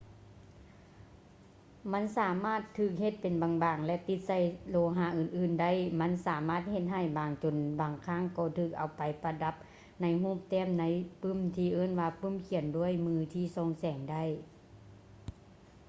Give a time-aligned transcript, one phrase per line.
[1.91, 4.39] ມັນສາມາດຖືກເຮັດເປັນບາງໆ ແລະ ຕິດໃສ່
[4.69, 9.55] ໂລຫະອື່ນໆໄດ້ ມັນສາມາດເຮັດໃຫ້ບາງຈົນບາງຄັ້ງກໍຖືກເອົາໄປປະດັບ
[10.01, 10.85] ໃນຮູບແຕ້ມໃນ
[11.21, 14.23] ປຶ້ມທີ່ເອີ້ນວ່າ ປຶ້ມຂຽນດ້ວຍມືທີ່ສ່ອງແສງໄດ້